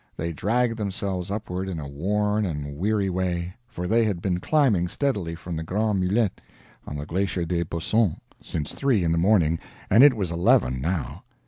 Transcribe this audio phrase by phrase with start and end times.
[0.17, 4.87] They dragged themselves upward in a worn and weary way, for they had been climbing
[4.87, 6.41] steadily from the Grand Mulets,
[6.87, 9.59] on the Glacier des Bossons, since three in the morning,
[9.91, 11.23] and it was eleven, now.